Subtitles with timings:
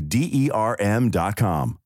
[0.00, 1.78] D E R M.com.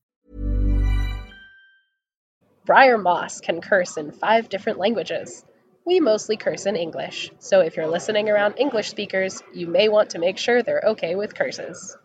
[2.65, 5.43] Briar Moss can curse in five different languages.
[5.85, 10.11] We mostly curse in English, so if you're listening around English speakers, you may want
[10.11, 11.97] to make sure they're okay with curses.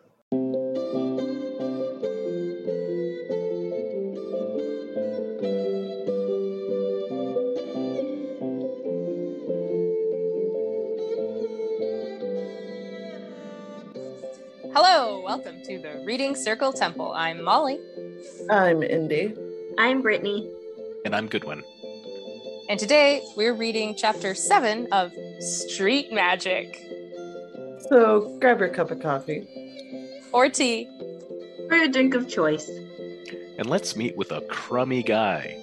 [16.05, 17.13] Reading Circle Temple.
[17.13, 17.79] I'm Molly,
[18.51, 19.35] I'm Indy.
[19.79, 20.51] I'm Brittany.
[21.05, 21.63] And I'm Goodwin.
[22.69, 26.79] and today we're reading chapter seven of Street Magic
[27.89, 29.47] So grab your cup of coffee.
[30.33, 30.89] or tea.
[31.71, 32.69] or a drink of choice.
[33.59, 35.61] And let's meet with a crummy guy.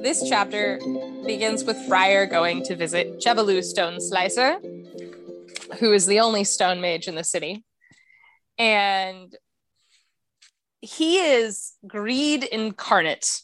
[0.00, 0.78] This chapter
[1.28, 4.58] begins with Briar going to visit Jebelu Stone Slicer,
[5.78, 7.66] who is the only stone mage in the city.
[8.56, 9.36] And
[10.80, 13.42] he is greed incarnate.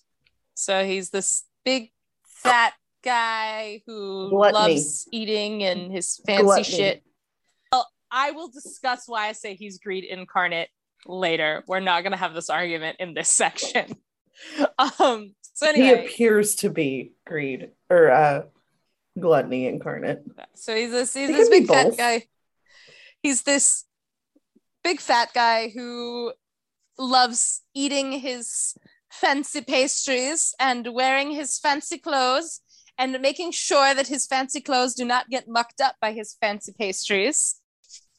[0.54, 1.92] So he's this big
[2.26, 2.72] fat
[3.04, 4.76] guy who Gluttony.
[4.76, 6.64] loves eating and his fancy Gluttony.
[6.64, 7.02] shit.
[7.70, 10.70] Well, I will discuss why I say he's greed incarnate
[11.04, 11.62] later.
[11.68, 13.94] We're not going to have this argument in this section.
[14.98, 18.42] Um, so He appears to be greed or uh
[19.18, 20.22] gluttony incarnate.
[20.54, 21.96] So he's this he's He this big fat both.
[21.96, 22.24] guy.
[23.22, 23.84] He's this
[24.82, 26.32] big fat guy who
[26.98, 28.74] loves eating his
[29.10, 32.60] fancy pastries and wearing his fancy clothes
[32.98, 36.72] and making sure that his fancy clothes do not get mucked up by his fancy
[36.78, 37.60] pastries.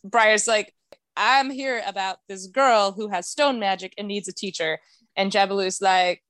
[0.04, 0.74] Briar's like,
[1.16, 4.80] I'm here about this girl who has stone magic and needs a teacher.
[5.16, 6.24] And Jebelu's like,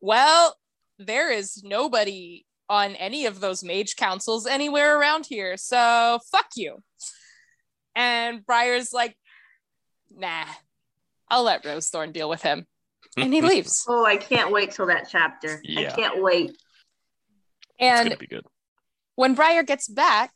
[0.00, 0.56] well,
[0.98, 5.56] there is nobody on any of those mage councils anywhere around here.
[5.56, 6.78] So fuck you.
[7.96, 9.16] And Briar's like,
[10.14, 10.44] nah,
[11.28, 12.66] I'll let Rosethorn deal with him.
[13.16, 13.84] And he leaves.
[13.88, 15.60] Oh, I can't wait till that chapter.
[15.76, 16.56] I can't wait.
[17.80, 18.46] And gonna be good.
[19.16, 20.32] when Briar gets back,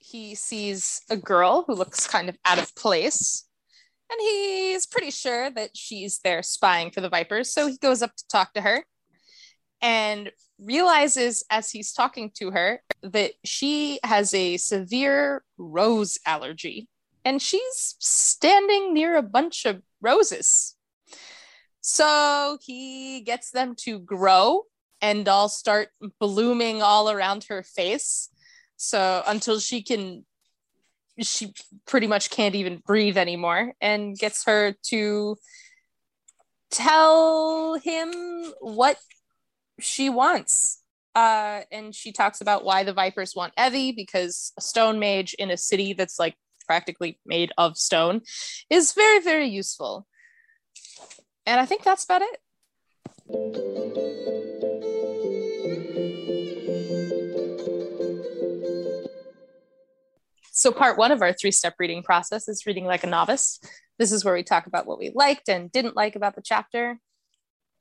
[0.00, 3.46] he sees a girl who looks kind of out of place.
[4.10, 7.52] And he's pretty sure that she's there spying for the Vipers.
[7.52, 8.84] So he goes up to talk to her
[9.82, 16.88] and realizes as he's talking to her that she has a severe rose allergy.
[17.24, 20.76] And she's standing near a bunch of roses.
[21.80, 24.64] So he gets them to grow
[25.02, 25.88] and all start
[26.18, 28.28] blooming all around her face.
[28.76, 30.24] So until she can,
[31.18, 31.52] she
[31.86, 35.36] pretty much can't even breathe anymore and gets her to
[36.70, 38.12] tell him
[38.60, 38.98] what
[39.82, 40.82] she wants.
[41.14, 45.50] Uh, and she talks about why the Vipers want Evie because a stone mage in
[45.50, 46.36] a city that's like
[46.66, 48.20] practically made of stone
[48.70, 50.06] is very, very useful.
[51.46, 52.40] And I think that's about it.
[60.52, 63.58] So, part one of our three step reading process is reading like a novice.
[63.98, 66.98] This is where we talk about what we liked and didn't like about the chapter.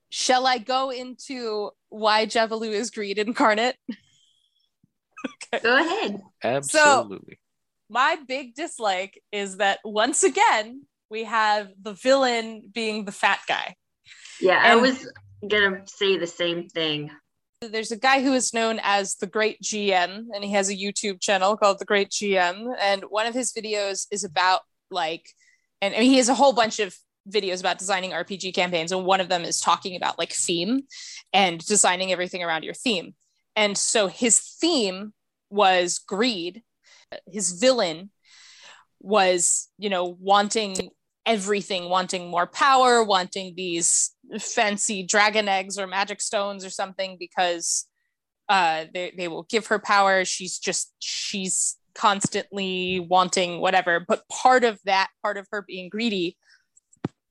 [0.09, 3.75] Shall I go into why Jebelu is greed incarnate?
[5.63, 6.21] Go ahead.
[6.43, 7.39] Absolutely.
[7.89, 13.75] My big dislike is that once again, we have the villain being the fat guy.
[14.39, 15.11] Yeah, I was
[15.47, 17.11] gonna say the same thing.
[17.61, 21.19] There's a guy who is known as the Great GM, and he has a YouTube
[21.19, 22.73] channel called The Great GM.
[22.79, 25.25] And one of his videos is about like,
[25.81, 26.95] and, and he has a whole bunch of
[27.29, 30.81] videos about designing RPG campaigns, and one of them is talking about like theme
[31.33, 33.13] and designing everything around your theme.
[33.55, 35.13] And so his theme
[35.49, 36.63] was greed.
[37.27, 38.11] His villain
[38.99, 40.91] was, you know, wanting
[41.25, 47.85] everything, wanting more power, wanting these fancy dragon eggs or magic stones or something because
[48.47, 50.25] uh, they, they will give her power.
[50.25, 53.99] She's just, she's constantly wanting whatever.
[53.99, 56.37] But part of that, part of her being greedy,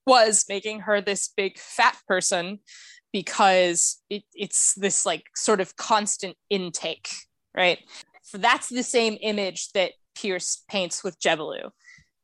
[0.09, 2.59] was making her this big fat person
[3.13, 7.09] because it, it's this like sort of constant intake,
[7.55, 7.79] right?
[8.23, 11.69] So that's the same image that Pierce paints with Jebelu.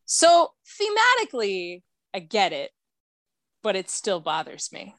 [0.06, 1.84] So thematically,
[2.14, 2.72] I get it,
[3.64, 4.96] but it still bothers me.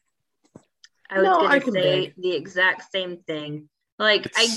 [1.11, 2.15] I was No, gonna I can say dig.
[2.17, 3.69] the exact same thing.
[3.99, 4.49] Like I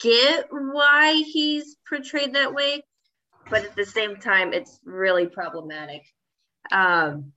[0.00, 2.82] get why he's portrayed that way,
[3.50, 6.02] but at the same time, it's really problematic.
[6.72, 7.32] Um,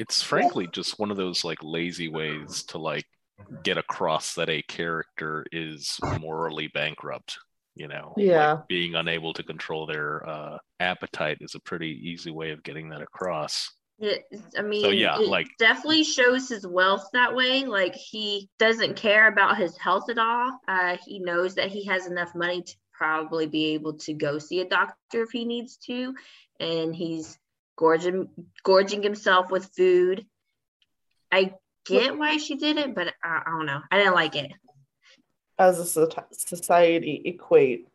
[0.00, 3.04] it's frankly just one of those like lazy ways to like
[3.62, 7.38] get across that a character is morally bankrupt.
[7.76, 8.56] You know, Like, Yeah.
[8.68, 13.00] being unable to control their uh, appetite is a pretty easy way of getting that
[13.02, 13.70] across.
[14.02, 14.24] it,
[14.58, 17.64] I mean, so, yeah, it like- definitely shows his wealth that way.
[17.64, 20.58] Like he doesn't care about his health at all.
[20.66, 24.60] Uh, he knows that he has enough money to probably be able to go see
[24.60, 26.14] a doctor if he needs to,
[26.60, 27.38] and he's
[27.80, 28.28] gorging
[28.62, 30.26] gorging himself with food.
[31.32, 31.54] I
[31.86, 33.80] get why she did it, but I, I don't know.
[33.90, 34.52] I didn't like it.
[35.58, 37.88] as a society equate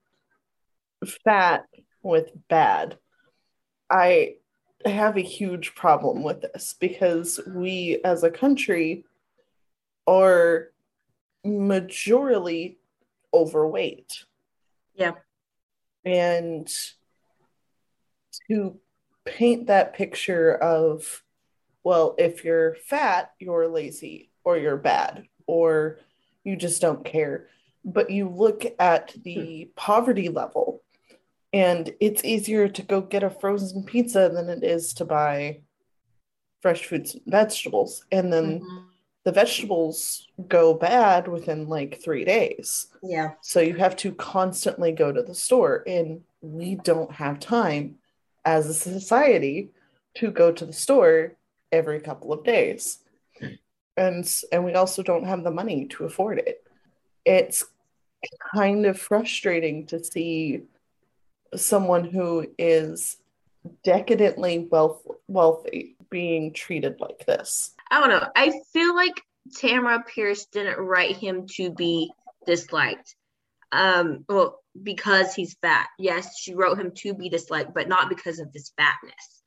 [1.24, 1.66] fat
[2.02, 2.98] with bad.
[3.90, 4.38] I
[4.86, 9.06] have a huge problem with this because we as a country
[10.08, 10.72] are
[11.46, 12.78] majorly
[13.34, 14.26] overweight.
[14.96, 15.14] Yeah.
[16.04, 16.68] And
[18.48, 18.80] to
[19.26, 21.24] paint that picture of,
[21.84, 26.00] well, if you're fat, you're lazy or you're bad or
[26.44, 27.48] you just don't care.
[27.84, 30.82] But you look at the poverty level,
[31.54, 35.62] and it's easier to go get a frozen pizza than it is to buy
[36.62, 38.06] fresh fruits and vegetables.
[38.12, 38.86] And then Mhm.
[39.24, 42.88] the vegetables go bad within like three days.
[43.04, 43.34] Yeah.
[43.42, 48.00] So you have to constantly go to the store, and we don't have time
[48.46, 49.72] as a society
[50.16, 51.34] to go to the store
[51.72, 53.00] every couple of days.
[53.98, 56.64] And and we also don't have the money to afford it.
[57.26, 57.66] It's
[58.54, 60.64] kind of frustrating to see
[61.56, 63.18] someone who is
[63.84, 67.74] decadently wealth, wealthy being treated like this.
[67.90, 68.28] I don't know.
[68.36, 72.12] I feel like Tamora Pierce didn't write him to be
[72.46, 73.16] disliked.
[73.72, 75.88] Um, well, because he's fat.
[75.98, 79.44] Yes, she wrote him to be disliked, but not because of his fatness.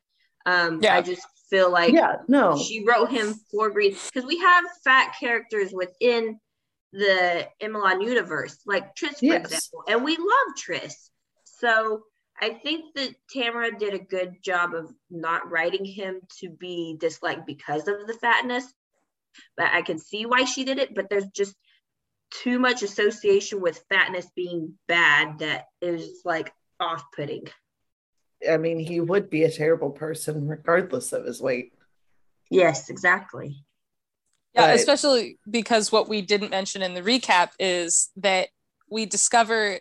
[0.47, 0.97] Um, Yeah.
[0.97, 2.57] I just feel like yeah, no.
[2.57, 6.39] she wrote him for greed because we have fat characters within
[6.93, 9.41] the Emelan universe, like Tris, for Yes.
[9.45, 11.11] example, and we love Tris.
[11.45, 12.05] So
[12.41, 17.47] I think that Tamora did a good job of not writing him to be disliked
[17.47, 18.65] because of the fatness.
[19.56, 21.55] But I can see why she did it, but there's just
[22.31, 27.44] too much association with fatness being bad that is like off-putting.
[28.49, 31.73] I mean, he would be a terrible person regardless of his weight.
[32.51, 33.65] Yes, exactly.
[34.55, 38.49] Yeah, But- especially because what we didn't mention in the recap is that
[38.91, 39.81] we discover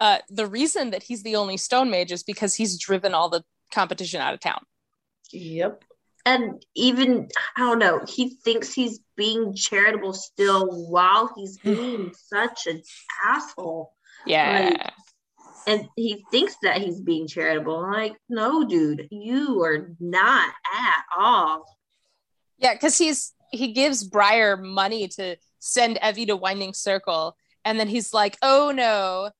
[0.00, 3.44] uh, the reason that he's the only stone mage is because he's driven all the
[3.72, 4.64] competition out of town.
[5.30, 5.84] Yep.
[6.24, 12.66] And even I don't know, he thinks he's being charitable still while he's being such
[12.66, 12.82] an
[13.26, 13.92] asshole.
[14.26, 14.90] Yeah.
[15.66, 17.76] And he thinks that he's being charitable.
[17.76, 21.64] I'm like, no, dude, you are not at all.
[22.58, 27.86] Yeah, because he's he gives Briar money to send Evie to Winding Circle, and then
[27.86, 29.30] he's like, "Oh no,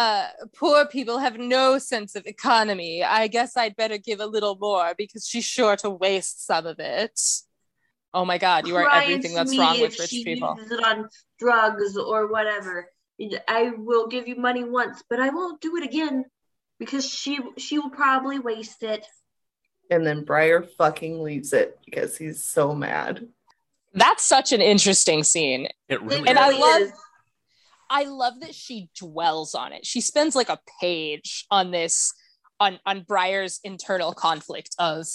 [0.00, 0.26] uh,
[0.60, 3.02] poor people have no sense of economy.
[3.04, 6.78] I guess I'd better give a little more because she's sure to waste some of
[6.78, 7.18] it."
[8.12, 10.56] Oh my God, you are Crying everything that's wrong with rich she people.
[10.58, 12.90] uses it on drugs or whatever.
[13.46, 16.24] I will give you money once, but I won't do it again
[16.78, 19.04] because she she will probably waste it.
[19.92, 23.28] And then Briar fucking leaves it because he's so mad.
[23.92, 25.68] That's such an interesting scene.
[25.88, 26.92] It really And I love- is.
[27.90, 29.84] I love that she dwells on it.
[29.84, 32.14] She spends like a page on this
[32.60, 35.06] on on Briar's internal conflict of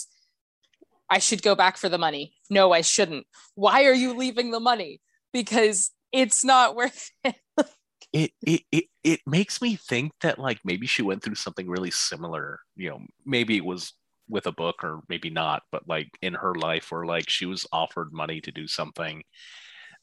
[1.08, 2.34] I should go back for the money.
[2.50, 3.26] No, I shouldn't.
[3.54, 5.00] Why are you leaving the money?
[5.32, 7.36] Because it's not worth it.
[8.12, 11.90] it, it it it makes me think that like maybe she went through something really
[11.90, 13.92] similar you know maybe it was
[14.28, 17.66] with a book or maybe not but like in her life where like she was
[17.72, 19.22] offered money to do something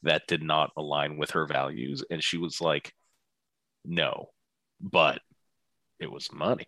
[0.04, 2.92] that did not align with her values and she was like
[3.84, 4.30] no
[4.80, 5.20] but
[6.00, 6.66] it was money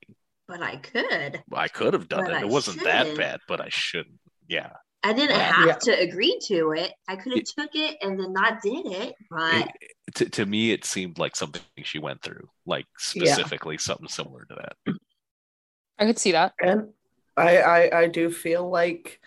[0.48, 1.42] but I could.
[1.52, 3.18] i could have done But it I it wasn't that shouldn't.
[3.18, 4.70] bad but i shouldn't yeah
[5.04, 5.52] I didn't Yeah.
[5.52, 5.74] have Yeah.
[5.74, 6.92] to agree to it.
[7.06, 9.14] I could have It- took it and then not did it.
[9.30, 13.32] But it, to, to me it seemed like something she went through like Yeah.
[13.34, 14.96] specifically something similar to that
[16.00, 16.54] I could see that.
[16.60, 16.88] And
[17.36, 19.20] I, I I do feel like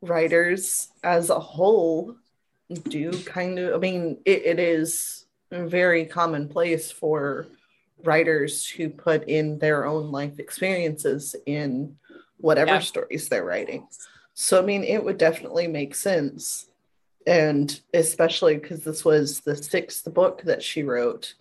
[0.00, 2.14] writers as a whole
[2.88, 7.46] do kind of I mean it, it is very commonplace for
[8.04, 11.96] writers to put in their own life experiences in
[12.38, 12.80] whatever Yeah.
[12.80, 13.86] stories they're writing.
[14.34, 16.68] So I mean it would definitely make sense.
[17.26, 21.34] And especially because this was the sixth book that she wrote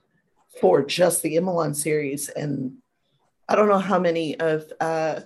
[0.62, 2.30] for just the Emelan series.
[2.30, 2.78] And
[3.50, 5.22] I don't know how many of uh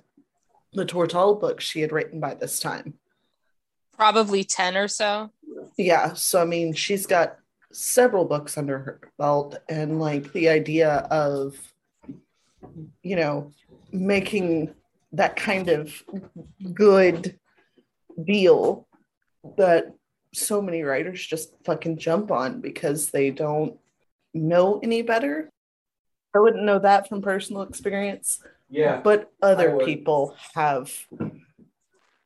[0.74, 2.94] the Tortall books she had written by this time.
[3.94, 5.32] Probably 10 or so.
[5.80, 7.38] Yeah, so I mean, she's got
[7.72, 11.56] several books under her belt, and like the idea of,
[13.02, 13.54] you know,
[13.94, 14.76] making
[15.14, 16.04] that kind of
[16.74, 17.40] good
[18.22, 18.90] deal
[19.58, 19.94] that
[20.34, 23.80] so many writers just fucking jump on because they don't
[24.34, 25.50] know any better.
[26.36, 28.44] I wouldn't know that from personal experience.
[28.70, 29.00] Yeah.
[29.02, 30.92] but other people have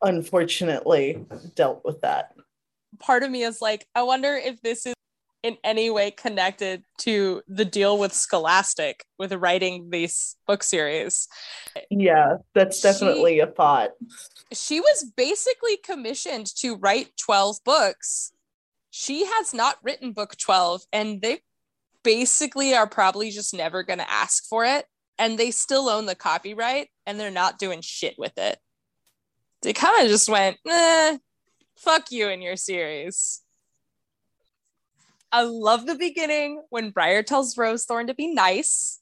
[0.02, 2.34] unfortunately dealt with that.
[2.98, 4.94] Part of me is like, I wonder if this is
[5.42, 11.28] in any way connected to the deal with Scholastic with writing this book series.
[11.90, 13.90] Yeah, that's She- definitely a thought.
[14.52, 18.32] She was basically commissioned to write 12 books.
[18.90, 21.40] She has not written book 12, and they
[22.02, 24.86] basically are probably just never going to ask for it.
[25.18, 28.58] And they still own the copyright, and they're not doing shit with it.
[29.62, 31.18] They kind of just went, eh,
[31.76, 33.42] fuck you and your series.
[35.32, 39.00] I love the beginning when Briar tells Rosethorn to be nice.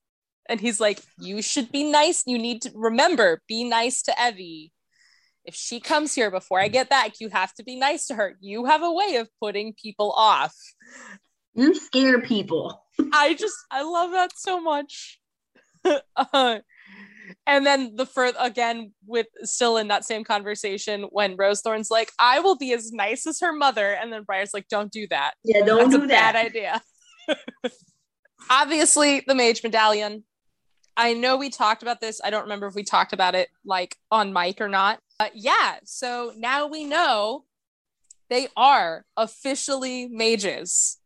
[0.48, 2.24] And he's like, You should be nice.
[2.26, 4.72] You need to remember, be nice to Evie.
[5.44, 8.36] If she comes here before I get back, you have to be nice to her.
[8.40, 10.54] You have a way of putting people off.
[11.54, 12.82] you scare people.
[13.12, 15.20] I just, I love that so much.
[15.84, 16.58] uh,
[17.46, 22.40] and then the further again with still in that same conversation when Rosethorn's like, I
[22.40, 25.34] will be as nice as her mother, and then Briar's like, Don't do that.
[25.44, 26.32] Yeah, don't That's do a that.
[26.34, 26.82] bad idea.
[28.50, 30.24] Obviously, the mage medallion.
[30.96, 32.20] I know we talked about this.
[32.22, 34.98] I don't remember if we talked about it like on mic or not.
[35.18, 37.44] Uh, yeah, so now we know
[38.28, 40.98] they are officially mages.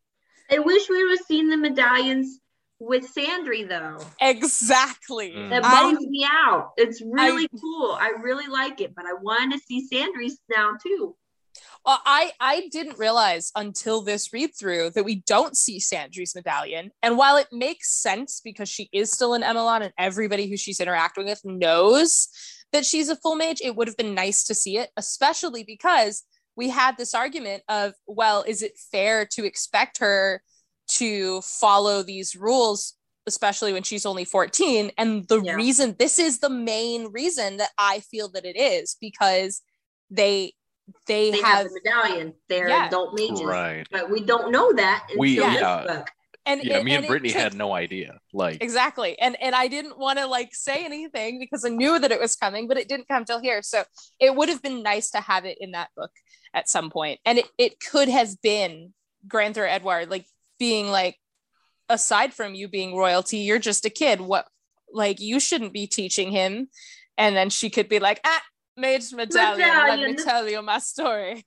[0.50, 2.40] I wish we would have seen the medallions
[2.78, 3.98] with Sandry though.
[4.20, 5.32] Exactly.
[5.32, 5.50] Mm.
[5.50, 6.72] That I- bums me out.
[6.76, 7.96] It's really cool.
[7.98, 11.16] I really like it, but I wanted to see Sandry's now too.
[11.86, 16.90] Well, I I didn't realize until this read through that we don't see Sandry's medallion.
[17.02, 20.80] And while it makes sense because she is still an Emelan and everybody who she's
[20.80, 22.28] interacting with knows
[22.72, 26.24] that she's a full mage, it would have been nice to see it, especially because
[26.56, 30.42] we had this argument of, well, is it fair to expect her
[30.88, 32.94] to follow these rules,
[33.26, 34.90] especially when she's only 14?
[34.98, 35.54] And the Yeah.
[35.54, 39.62] reason this is the main reason that I feel that it is because
[40.10, 40.52] they
[41.08, 42.34] they, They have have the medallion.
[42.48, 42.86] They're Yeah.
[42.86, 43.42] adult mages.
[43.42, 45.82] right But we don't know that until We- this yeah.
[45.84, 46.06] book.
[46.46, 49.52] and yeah it- me and, it brittany took- had no idea like exactly and and
[49.56, 52.76] i didn't want to like say anything because i knew that it was coming but
[52.78, 53.82] it didn't come till here so
[54.20, 56.12] it would have been nice to have it in that book
[56.54, 58.94] at some point and it, it could have been
[59.26, 60.24] granther edward like
[60.58, 61.16] being like
[61.88, 64.46] aside from you being royalty you're just a kid what
[64.92, 66.68] like you shouldn't be teaching him
[67.18, 68.42] and then she could be like ah
[68.76, 71.44] mage medallion, let me tell you my story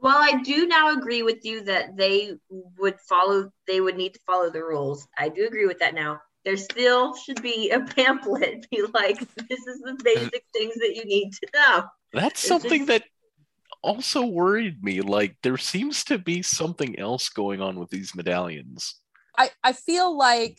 [0.00, 4.20] Well, I do now agree with you that they would follow, they would need to
[4.26, 5.06] follow the rules.
[5.16, 6.18] I do agree with that now.
[6.44, 11.04] There still should be a pamphlet, be like, this is the basic things that you
[11.04, 11.84] need to know.
[12.12, 13.04] that's It's something just- that
[13.82, 19.00] also worried me like there seems to be something else going on with these medallions
[19.36, 20.58] I, I feel like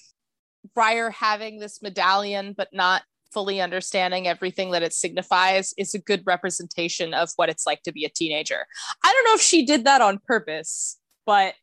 [0.74, 3.04] Briar having this medallion but not
[3.34, 7.92] fully understanding everything that it signifies is a good representation of what it's like to
[7.92, 8.66] be a teenager.
[9.04, 11.56] I don't know if she did that on purpose, but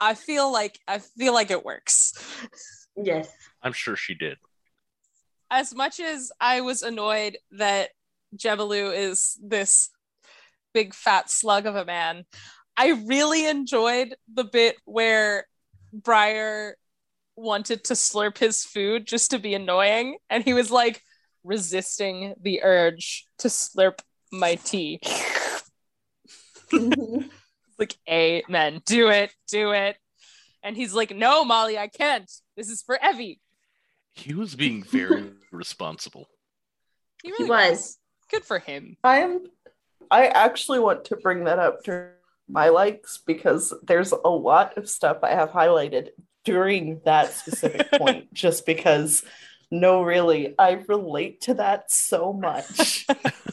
[0.00, 2.14] I feel like I feel like it works.
[2.96, 3.30] Yes.
[3.62, 4.38] I'm sure she did.
[5.50, 7.90] As much as I was annoyed that
[8.36, 9.90] Jebelu is this
[10.74, 12.24] big fat slug of a man,
[12.76, 15.46] I really enjoyed the bit where
[15.92, 16.76] Briar
[17.36, 21.00] wanted to slurp his food just to be annoying, and he was like
[21.44, 24.00] resisting the urge to slurp
[24.32, 25.00] my tea.
[27.78, 28.82] like, amen.
[28.86, 29.96] Do it, do it.
[30.62, 32.30] And he's like, no, Molly, I can't.
[32.56, 33.40] This is for Evie.
[34.12, 36.28] He was being very responsible.
[37.22, 37.98] He He really was.
[38.30, 38.96] Good for him.
[39.04, 39.40] I'm
[40.10, 42.08] I actually want to bring that up to
[42.48, 46.10] my likes because there's a lot of stuff I have highlighted
[46.44, 49.24] during that specific point just because
[49.70, 53.06] no really I relate to that so much.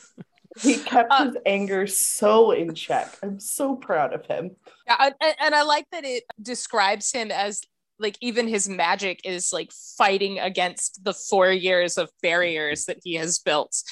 [0.61, 3.17] he kept Uh, his anger so in check.
[3.23, 4.55] I'm so proud of him.
[4.87, 7.61] Yeah, and I like that it describes him as
[7.97, 13.15] like even his magic is like fighting against the four years of barriers that he
[13.15, 13.83] has built.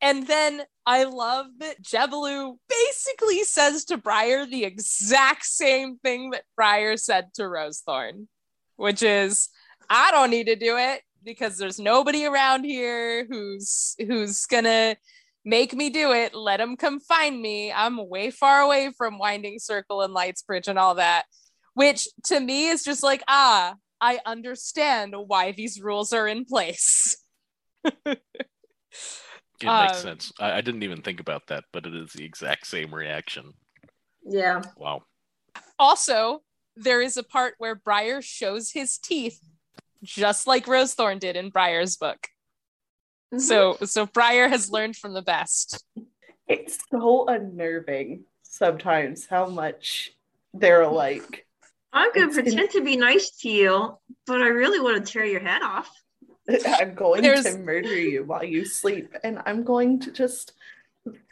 [0.00, 6.44] And then I love that Jebelu basically says to Briar the exact same thing that
[6.56, 8.26] Briar said to Rosethorn,
[8.76, 9.48] which is,
[9.88, 14.96] I don't need to do it because there's nobody around here who's who's gonna
[15.44, 16.34] make me do it.
[16.34, 17.72] Let them come find me.
[17.72, 21.24] I'm way far away from Winding Circle and Lightsbridge and all that,
[21.74, 27.16] which to me is just like, ah, I understand why these rules are in place.
[29.60, 30.32] It makes Um, sense.
[30.40, 33.52] I, I didn't even think about that, but it is the exact same reaction.
[34.24, 34.62] Yeah.
[34.76, 35.02] Wow.
[35.78, 36.42] Also,
[36.76, 39.40] there is a part where Briar shows his teeth,
[40.02, 42.28] just like Rosethorn did in Briar's book.
[43.32, 43.40] Mhm.
[43.40, 45.84] So, so Briar has learned from the best.
[46.48, 50.12] It's so unnerving sometimes how much
[50.52, 51.46] they're alike.
[51.92, 55.12] I'm gonna It's in- pretend to be nice to you, but I really want to
[55.12, 55.90] tear your head off.
[56.66, 60.52] I'm going There's- to murder you while you sleep, and I'm going to just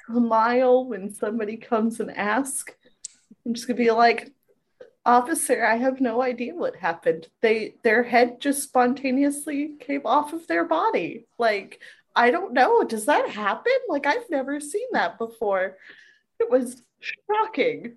[0.07, 2.75] smile when somebody comes and asks.
[3.45, 4.33] I'm just gonna be like,
[5.05, 7.29] "Officer, I have no idea what happened.
[7.41, 11.27] They their head just spontaneously came off of their body.
[11.39, 11.81] Like,
[12.15, 12.85] I don't know.
[12.85, 13.73] Does that happen?
[13.89, 15.77] Like, I've never seen that before.
[16.41, 17.97] It was shocking."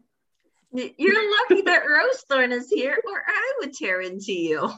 [0.73, 4.69] You're lucky that Rosethorn is here, or I would tear into you.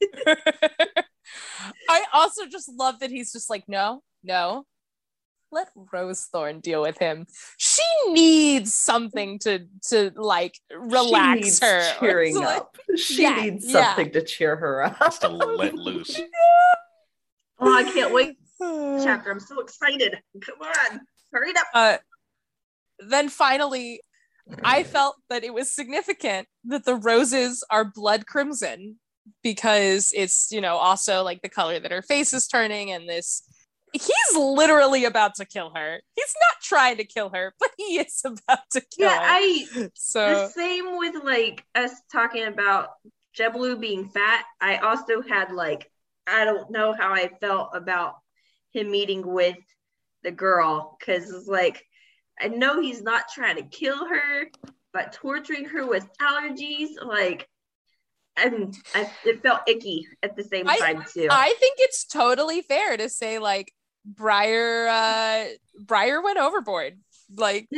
[1.88, 4.66] I also just love that he's just like, no, no,
[5.52, 7.26] let Rosethorn deal with him.
[7.58, 11.82] She needs something to to like relax she needs her.
[11.98, 12.76] cheering It's like- up.
[12.96, 13.86] She Yeah, needs yeah.
[13.94, 14.98] something to cheer her up.
[15.00, 16.20] Just to let loose.
[17.62, 18.38] Oh, I can't wait.
[18.58, 19.30] Chapter.
[19.30, 20.18] I'm so excited.
[20.40, 21.66] Come on, hurry it up.
[21.74, 21.96] Uh,
[23.00, 24.00] then finally,
[24.64, 28.98] I felt that it was significant that the roses are blood crimson
[29.42, 33.42] because it's, you know, also like the color that her face is turning and this.
[33.92, 36.00] He's literally about to kill her.
[36.14, 39.36] He's not trying to kill her, but he is about to kill Yeah, her.
[39.36, 42.90] I so the same with like us talking about
[43.38, 44.44] Jebelu being fat.
[44.60, 45.90] I also had like
[46.26, 48.16] I don't know how I felt about
[48.72, 49.56] him meeting with
[50.22, 51.84] the girl because it's like
[52.40, 54.50] I know he's not trying to kill her,
[54.94, 57.49] but torturing her with allergies, like
[58.36, 61.28] and I it felt icky at the same I- time too.
[61.30, 63.72] I think it's totally fair to say like
[64.04, 65.44] Briar uh
[65.78, 66.98] Briar went overboard.
[67.36, 67.68] Like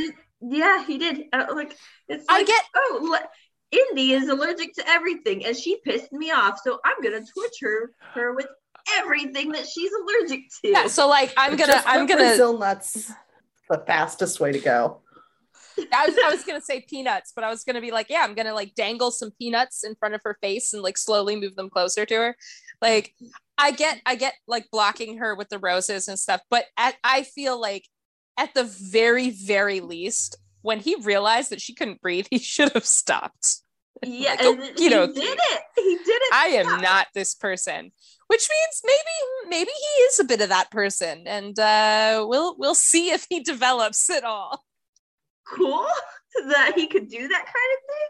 [0.40, 1.24] yeah, he did.
[1.32, 1.76] Uh, like
[2.08, 3.28] it's I get oh, le-
[3.70, 6.60] Indy is allergic to everything, and she pissed me off.
[6.62, 8.46] So I'm gonna torture her with
[8.96, 10.68] everything that she's allergic to.
[10.68, 13.12] yeah, so like I'm gonna Just I'm gonna Brazil nuts.
[13.70, 15.00] The fastest way to go.
[15.92, 18.34] I was, I was gonna say peanuts, but I was gonna be like, yeah, I'm
[18.34, 21.70] gonna like dangle some peanuts in front of her face and like slowly move them
[21.70, 22.36] closer to her.
[22.80, 23.14] Like,
[23.58, 27.22] I get, I get like blocking her with the roses and stuff, but at, I
[27.22, 27.86] feel like
[28.38, 32.86] at the very, very least, when he realized that she couldn't breathe, he should have
[32.86, 33.60] stopped.
[34.02, 35.60] yeah, Like, and okie he did it.
[35.76, 36.34] He did it.
[36.34, 37.92] I am not this person,
[38.28, 42.74] which means maybe, maybe he is a bit of that person, and uh, we'll we'll
[42.74, 44.64] see if he develops at all.
[45.52, 45.86] Cool
[46.48, 48.08] that he could do that kind of thing.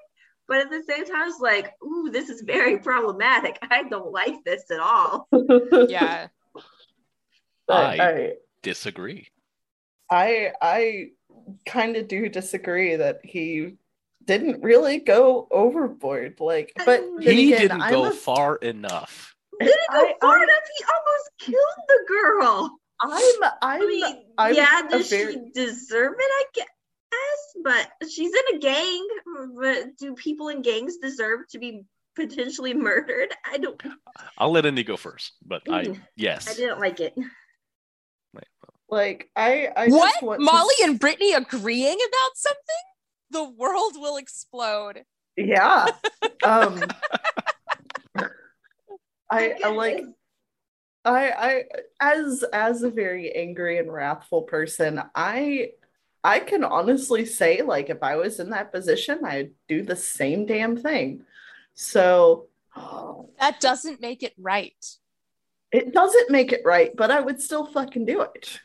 [0.49, 3.59] But at the same time, it's like, ooh, this is very problematic.
[3.71, 5.29] I don't like this at all.
[5.89, 6.29] Yeah.
[7.69, 9.29] I- I, Disagree.
[10.11, 11.09] I, I
[11.67, 13.77] kind of do disagree that he
[14.25, 16.37] didn't really go overboard.
[16.39, 19.35] Like, but He again, didn't I'm go a- far enough.
[19.59, 20.65] Didn't go I- far I- enough.
[20.77, 22.79] He almost killed the girl.
[23.01, 23.11] I'm,
[23.43, 26.21] I I'm, mean, I'm yeah, does very- she deserve it?
[26.21, 26.67] I guess.
[27.65, 29.07] But she's in a gang.
[29.61, 31.85] But do people in gangs deserve to be
[32.17, 33.33] potentially murdered?
[33.51, 33.81] I don't.
[34.39, 36.01] I'll let Indy go first, but I Mm.
[36.17, 36.49] yes.
[36.51, 37.15] I didn't like it.
[38.89, 40.11] Like I, I what?
[40.13, 42.61] just want to- Molly and Brittany agreeing about something?
[43.31, 45.05] The world will explode.
[45.37, 45.87] Yeah.
[46.45, 46.83] Um
[49.31, 50.05] I, I My like.
[51.05, 51.65] I I
[52.01, 55.71] as as a very angry and wrathful person, I
[56.25, 60.47] I can honestly say like if I was in that position, I'd do the same
[60.47, 61.23] damn thing.
[61.75, 62.47] So
[63.41, 64.85] That doesn't make it right.
[65.73, 68.61] it doesn't make it right, but I would still fucking do it.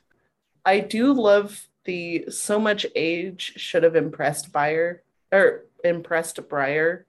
[0.65, 7.06] I do love the so much age should have impressed Buyer or impressed Briar,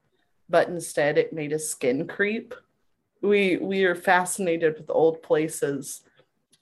[0.49, 2.55] but instead it made his skin creep.
[3.21, 6.03] We we are fascinated with old places,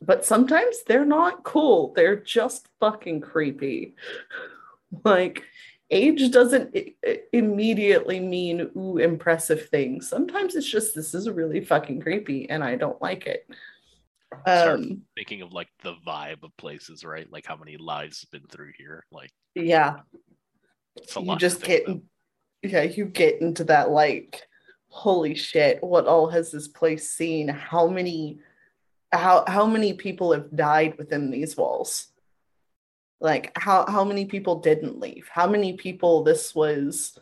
[0.03, 1.93] but sometimes they're not cool.
[1.95, 3.95] They're just fucking creepy.
[5.05, 5.45] Like
[5.91, 10.09] age doesn't i- immediately mean ooh impressive things.
[10.09, 13.49] Sometimes it's just this is really fucking creepy and I don't like it.
[14.43, 17.31] Start Um thinking of like the vibe of places, right?
[17.31, 19.05] Like how many lives have been through here.
[19.11, 20.01] Like yeah,
[20.97, 22.03] it's a you just get about.
[22.63, 24.43] yeah, you get into that like
[24.89, 27.49] holy shit, what all has this place seen?
[27.49, 28.39] How many
[29.13, 32.09] how how many people have died within these walls?
[33.21, 35.29] Like how how many people didn't leave?
[35.31, 37.19] How many people this was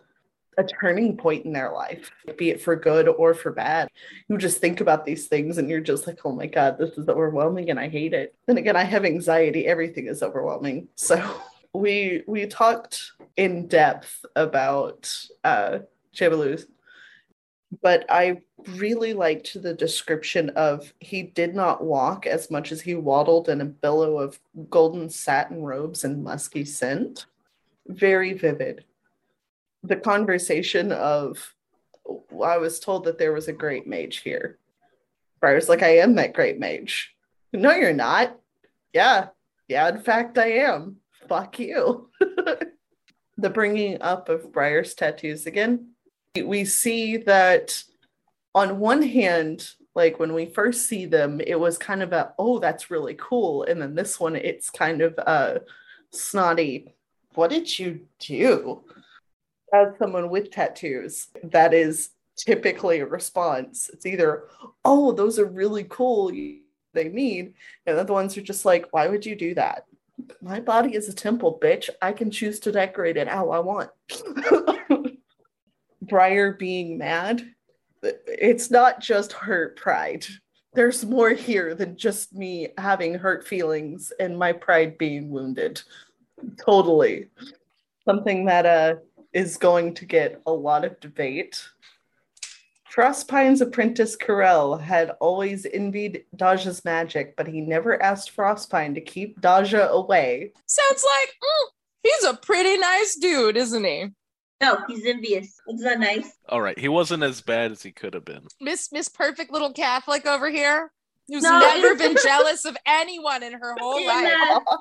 [0.58, 3.88] a turning point in their life, be it for good or for bad.
[4.28, 7.08] You just think about these things and you're just like, oh my God, this is
[7.08, 8.34] overwhelming and I hate it.
[8.46, 9.66] Then again, I have anxiety.
[9.66, 10.88] Everything is overwhelming.
[10.96, 11.42] So
[11.72, 15.80] we we talked in depth about uh
[16.14, 16.66] Jebelus,
[17.82, 18.42] but I
[18.76, 23.60] really liked the description of he did not walk as much as he waddled in
[23.60, 24.38] a billow of
[24.70, 27.26] golden satin robes and musky scent.
[27.86, 28.84] Very vivid.
[29.82, 31.54] The conversation of
[32.42, 34.58] I was told that there was a great mage here.
[35.40, 37.14] Briar's like, I am that great mage.
[37.52, 38.38] No, you're not.
[38.92, 39.28] Yeah.
[39.68, 40.96] Yeah, in fact, I am.
[41.28, 42.10] Fuck you.
[43.38, 45.93] the bringing up of Briar's tattoos again.
[46.42, 47.82] We see that
[48.54, 52.58] on one hand, like when we first see them, it was kind of a, oh,
[52.58, 53.64] that's really cool.
[53.64, 55.60] And then this one, it's kind of a
[56.10, 56.94] snotty,
[57.34, 58.82] what did you do?
[59.72, 63.90] As someone with tattoos, that is typically a response.
[63.92, 64.44] It's either,
[64.84, 67.54] oh, those are really cool, they need.
[67.86, 69.86] And the other ones are just like, why would you do that?
[70.40, 71.90] My body is a temple, bitch.
[72.00, 73.90] I can choose to decorate it how I want.
[76.08, 77.42] Briar being mad,
[78.02, 80.26] it's not just hurt pride.
[80.74, 85.80] There's more here than just me having hurt feelings and my pride being wounded.
[86.64, 87.28] Totally.
[88.04, 88.96] Something that uh
[89.32, 91.68] is going to get a lot of debate.
[92.94, 99.40] Frostpine's apprentice Kirel had always envied Daja's magic, but he never asked Frostpine to keep
[99.40, 100.52] Daja away.
[100.66, 101.66] Sounds like mm,
[102.04, 104.10] he's a pretty nice dude, isn't he?
[104.60, 105.54] No, he's envious.
[105.66, 106.30] It's not nice.
[106.48, 108.46] All right, he wasn't as bad as he could have been.
[108.60, 110.90] Miss Miss Perfect Little Catholic over here,
[111.28, 114.32] who's No, never it's- been jealous of anyone in her whole In, life.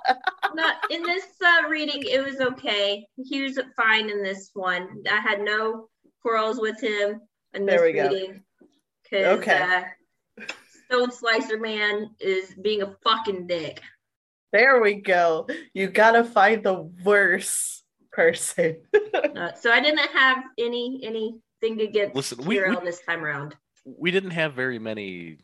[0.07, 0.13] uh,
[0.53, 3.05] not in this uh, reading, it was okay.
[3.17, 4.88] He was fine in this one.
[5.12, 5.89] I had no
[6.21, 7.19] quarrels with him
[7.53, 8.07] in this There we go.
[8.09, 8.43] reading.
[9.03, 9.62] Because Okay.
[10.39, 10.43] uh,
[10.86, 13.81] Stone Slicer Man is being a fucking dick.
[14.51, 15.47] There we go.
[15.73, 17.83] You gotta find the worst
[18.13, 18.78] person.
[19.36, 23.23] Uh, so I didn't have any anything to get Listen, we- Kirel we- this time
[23.23, 23.56] around.
[23.84, 25.38] We didn't have very many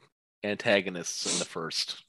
[0.44, 2.04] antagonists in the first.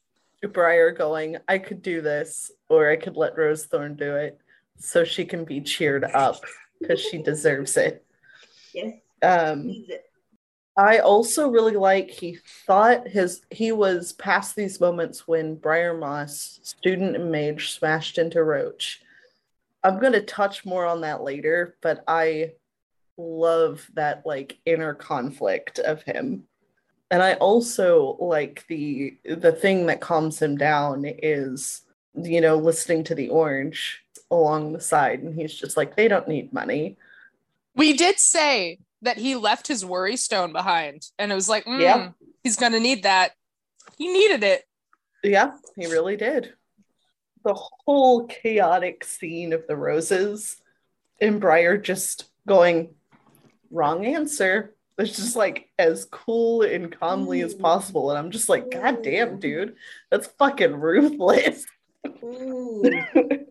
[0.52, 4.38] Briar going, I could do this, or I could let Rosethorn do it
[4.78, 6.42] so she can be cheered up
[6.80, 8.04] because she deserves it.
[8.74, 10.04] Yes, Um, it.
[10.76, 16.60] I also really like he thought his he was past these moments when Briar Moss,
[16.62, 19.00] student and mage, smashed into Roach.
[19.82, 22.52] I'm gonna touch more on that later, but I
[23.16, 26.44] love that like inner conflict of him.
[27.10, 31.82] And I also like the the thing that calms him down is
[32.14, 36.28] you know listening to the orange along the side and he's just like they don't
[36.28, 36.96] need money.
[37.74, 41.80] We did say that he left his worry stone behind, and it was like, mm,
[41.80, 42.10] Yeah.
[42.42, 43.32] he's gonna need that.
[43.96, 44.64] He needed it.
[45.22, 46.54] Yeah, he really did.
[47.44, 50.58] The whole chaotic scene of the roses
[51.20, 52.94] and Briar just going,
[53.70, 54.74] wrong answer.
[54.98, 57.60] It's just like as cool and calmly as mm.
[57.60, 58.10] possible.
[58.10, 59.02] And I'm just like, God mm.
[59.02, 59.76] damn, dude,
[60.10, 61.66] that's fucking ruthless.
[62.06, 63.46] Mm.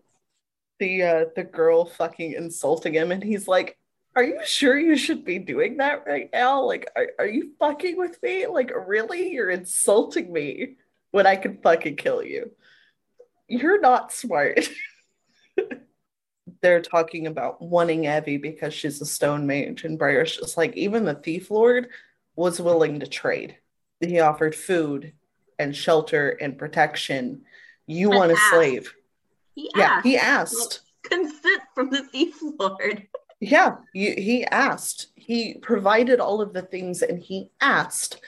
[0.80, 3.76] The uh the girl fucking insulting him and he's like
[4.16, 7.98] are you sure you should be doing that right now like are, are you fucking
[7.98, 10.76] with me like really you're insulting me
[11.10, 12.50] when i could fucking kill you
[13.50, 14.68] you're not smart
[16.62, 21.04] they're talking about wanting evie because she's a stone mage and briar's just like even
[21.04, 21.88] the thief lord
[22.36, 23.56] was willing to trade
[24.00, 25.12] he offered food
[25.58, 27.42] and shelter and protection
[27.86, 28.94] you And want a slave
[29.54, 33.06] He yeah asked he asked consent from the thief lord.
[33.40, 35.08] Yeah, you, he asked.
[35.14, 38.20] He provided all of the things and he asked.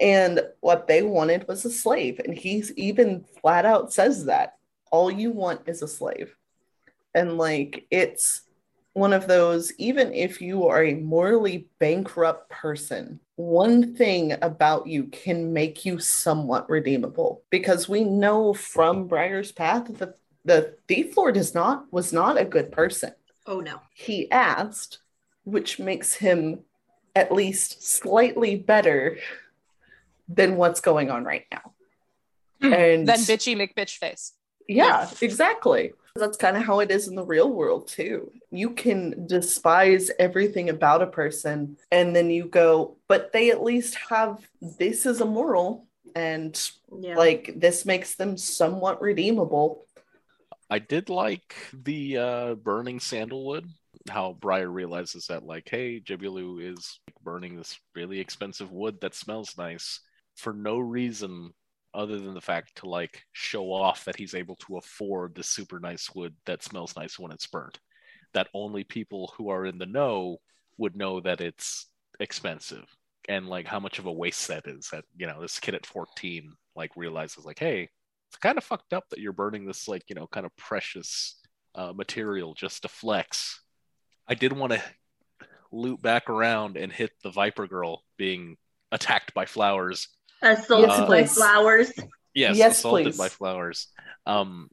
[0.00, 2.20] And what they wanted was a slave.
[2.24, 4.57] And he's even flat out says that
[4.90, 6.34] all you want is a slave.
[7.14, 8.42] And like, it's
[8.92, 15.04] one of those, even if you are a morally bankrupt person, one thing about you
[15.04, 17.42] can make you somewhat redeemable.
[17.50, 22.44] Because we know from Briar's Path that the Thief Lord is not was not a
[22.44, 23.12] good person
[23.46, 23.80] Oh no.
[23.94, 24.98] he asked,
[25.44, 26.60] which makes him
[27.14, 29.18] at least slightly better
[30.28, 31.72] than what's going on right now.
[32.60, 32.72] Hmm.
[32.72, 34.32] And Then bitchy McBitch face.
[34.68, 35.92] Yeah, exactly.
[36.14, 38.30] That's kind of how it is in the real world too.
[38.50, 43.96] You can despise everything about a person and then you go, but they at least
[44.10, 46.60] have this is a moral and
[47.00, 47.16] Yeah.
[47.16, 49.86] like this makes them somewhat redeemable.
[50.70, 53.66] I did like the uh, burning sandalwood.
[54.08, 59.56] How Briar realizes that, like, hey, Jebelu is burning this really expensive wood that smells
[59.56, 60.00] nice
[60.36, 61.52] for no reason
[61.98, 65.80] other than the fact to like show off that he's able to afford the super
[65.80, 67.78] nice wood that smells nice when it's burnt.
[68.34, 70.38] That only people who are in the know
[70.78, 71.86] would know that it's
[72.20, 72.84] expensive
[73.28, 74.88] and like how much of a waste that is.
[74.92, 77.88] That you know, this kid at 14 like realizes like, hey,
[78.28, 81.36] it's kind of fucked up that you're burning this like you know kind of precious
[81.74, 83.60] uh, material just to flex
[84.26, 84.82] i did want to
[85.70, 88.56] loop back around and hit the viper girl being
[88.90, 90.08] attacked by flowers
[90.42, 91.92] Assaulted Yes, by flowers.
[92.34, 93.18] yes, Yes, assaulted please.
[93.18, 93.88] by flowers
[94.26, 94.68] um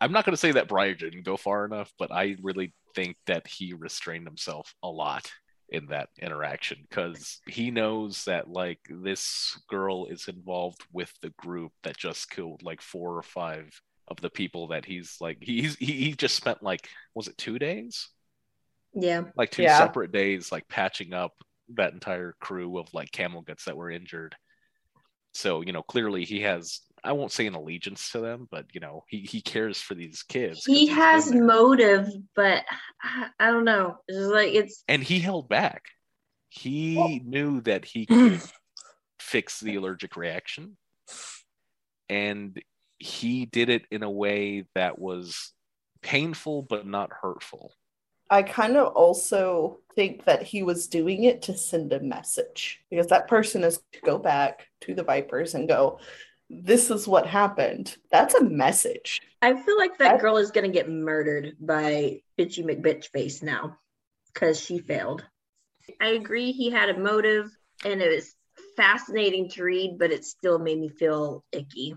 [0.00, 3.16] i'm not going to say that briar didn't go far enough but i really think
[3.26, 5.30] that he restrained himself a lot
[5.68, 11.72] in that interaction because he knows that like this girl is involved with the group
[11.82, 13.68] that just killed like four or five
[14.08, 17.58] of the people that he's like he's he, he just spent like was it two
[17.58, 18.08] days
[18.94, 19.22] Yeah.
[19.36, 19.78] like two Yeah.
[19.78, 21.32] separate days like patching up
[21.74, 24.34] that entire crew of like camel guts that were injured
[25.32, 28.80] so you know clearly he has i won't say an allegiance to them but you
[28.80, 30.64] know he, he cares for these kids.
[30.64, 32.64] He has motive, but
[33.38, 33.96] I, don't know.
[34.08, 35.84] It's like it's and he held back
[36.50, 38.40] he knew that he could
[39.18, 40.76] fix the allergic reaction
[42.08, 42.60] and
[42.98, 45.52] he did it in a way that was
[46.02, 47.72] painful but not hurtful
[48.30, 53.08] I kind of also think that he was doing it to send a message because
[53.08, 55.98] that person is to go back to the Vipers and go,
[56.48, 57.96] This is what happened.
[58.10, 59.20] That's a message.
[59.42, 63.78] I feel like that That- girl is gonna get murdered by bitchy McBitch face now
[64.32, 65.24] because she failed.
[66.00, 67.50] I agree he had a motive
[67.84, 68.34] and it was
[68.76, 71.96] fascinating to read, but it still made me feel icky.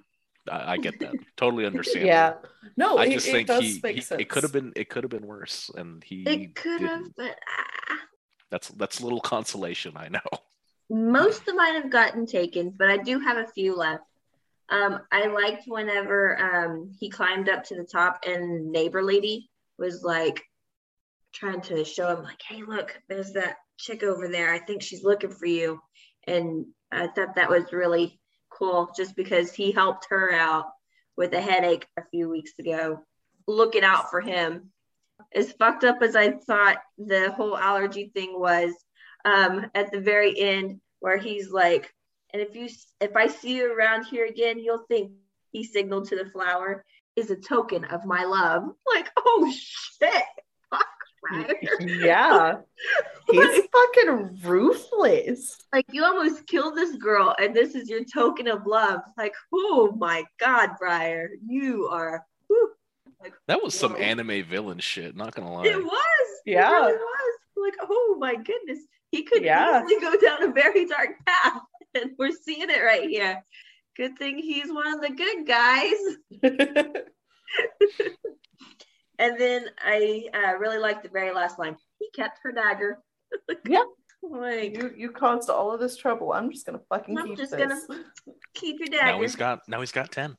[0.52, 2.34] I, I get that totally understand Yeah.
[2.78, 4.22] No, I just it think does he, make he- sense.
[4.22, 7.38] it could have been it could have been worse, and he It could have, but
[7.48, 7.98] ah.
[8.50, 10.22] That's that's little consolation, I know.
[10.90, 14.04] most of mine have gotten taken, but I do have a few left.
[14.70, 20.04] Um, I liked whenever um, he climbed up to the top and neighbor lady was
[20.04, 20.42] like
[21.34, 24.54] trying to show him like, hey, look, there's that chick over there.
[24.54, 25.80] I think she's looking for you.
[26.28, 28.20] And I thought that was really
[28.64, 30.66] cool just because he helped her out
[31.18, 33.00] with a headache a few weeks ago,
[33.48, 34.72] looking out for him.
[35.36, 38.74] As fucked up as I thought the whole allergy thing was,
[39.26, 41.92] um, at the very end where he's like,
[42.34, 42.68] and if you
[43.00, 45.12] if I see you around here again, you'll think
[45.52, 46.84] he signaled to the flower
[47.16, 48.64] is a token of my love.
[48.94, 50.24] Like, oh shit.
[51.30, 52.56] Fuck, Yeah.
[53.32, 55.58] He's fucking ruthless.
[55.72, 59.00] like you almost killed this girl and this is your token of love.
[59.18, 62.72] Like, oh my god, Briar, you are whew.
[63.48, 65.16] That was some anime villain shit.
[65.16, 65.66] Not gonna lie.
[65.66, 66.28] it was.
[66.46, 66.68] Yeah.
[66.70, 67.40] It really was.
[67.56, 68.80] Like, oh my goodness.
[69.12, 69.84] He could Yeah.
[69.86, 71.62] easily go down a very dark path.
[71.96, 73.42] And we're seeing it right here.
[73.96, 75.94] Good thing he's one of the good guys.
[79.20, 81.76] And then I uh, really liked the very last line.
[82.00, 83.00] He kept her dagger.
[83.68, 83.86] yep.
[84.24, 86.32] Like, you you caused all of this trouble.
[86.32, 87.86] I'm just gonna fucking I'm keep just this.
[87.88, 88.04] gonna
[88.54, 89.12] keep your dagger.
[89.12, 90.38] Now he's got now he's got ten.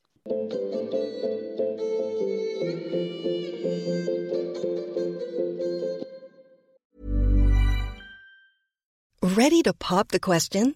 [9.21, 10.75] Ready to pop the question?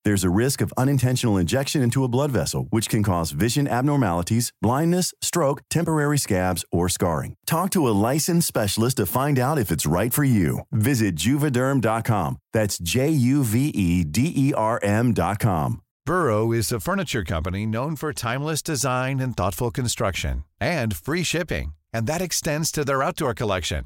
[0.03, 4.51] There's a risk of unintentional injection into a blood vessel, which can cause vision abnormalities,
[4.61, 7.35] blindness, stroke, temporary scabs, or scarring.
[7.45, 10.61] Talk to a licensed specialist to find out if it's right for you.
[10.71, 12.37] Visit juvederm.com.
[12.51, 15.81] That's J U V E D E R M.com.
[16.03, 21.73] Burrow is a furniture company known for timeless design and thoughtful construction and free shipping,
[21.93, 23.85] and that extends to their outdoor collection.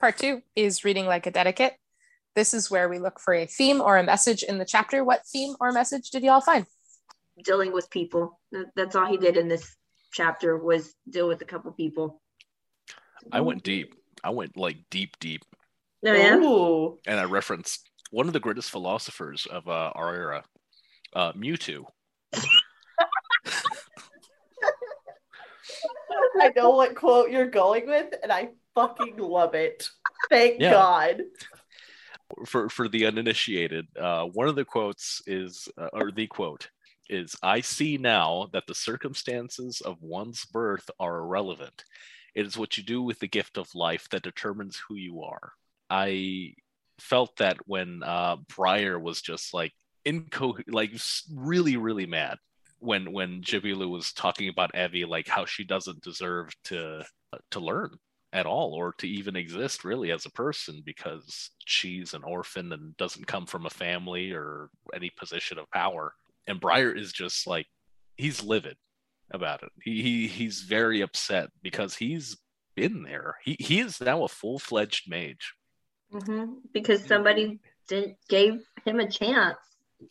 [0.00, 1.74] Part two is reading like a dedicate.
[2.34, 5.04] This is where we look for a theme or a message in the chapter.
[5.04, 6.64] What theme or message did y'all find?
[7.44, 8.40] Dealing with people.
[8.76, 9.76] That's all he did in this
[10.10, 12.22] chapter was deal with a couple people.
[13.30, 13.94] I went deep.
[14.24, 15.42] I went like deep, deep.
[16.06, 16.36] Oh, yeah?
[16.36, 16.98] Ooh.
[17.06, 20.44] And I referenced one of the greatest philosophers of uh, our era,
[21.14, 21.84] uh, Mewtwo.
[26.40, 29.88] I know what quote you're going with, and I fucking love it.
[30.28, 30.72] Thank Yeah.
[30.72, 31.22] God.
[32.46, 36.70] for for the uninitiated, uh, one of the quotes is, uh, or the quote
[37.08, 41.84] is, "I see now that the circumstances of one's birth are irrelevant.
[42.36, 45.54] It is what you do with the gift of life that determines who you are."
[45.90, 46.54] I
[47.00, 49.72] felt that when uh, Briar was just like
[50.06, 50.92] inco, like
[51.34, 52.38] really, really mad
[52.78, 57.04] when when Jibby Jebelu was talking about Evie, like how she doesn't deserve to
[57.50, 57.98] to learn
[58.32, 62.96] at all or to even exist really as a person because she's an orphan and
[62.96, 66.14] doesn't come from a family or any position of power.
[66.46, 67.66] And Briar is just like
[68.16, 68.76] he's livid
[69.32, 69.70] about it.
[69.82, 72.36] He, he he's very upset because he's
[72.76, 73.36] been there.
[73.44, 75.54] He he is now a full-fledged mage.
[76.12, 79.58] hmm Because somebody did, gave him a chance.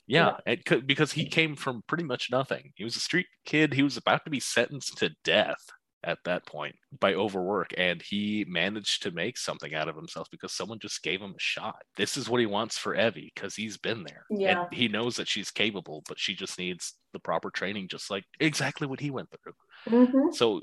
[0.05, 2.73] Yeah, it could, because he came from pretty much nothing.
[2.75, 3.73] He was a street kid.
[3.73, 5.71] He was about to be sentenced to death
[6.03, 10.53] at that point by overwork, and he managed to make something out of himself because
[10.53, 11.81] someone just gave him a shot.
[11.97, 14.25] This is what he wants for Evie because he's been there.
[14.29, 14.61] Yeah.
[14.63, 18.23] And he knows that she's capable, but she just needs the proper training, just like
[18.39, 20.03] exactly what he went through.
[20.11, 20.61] hmm So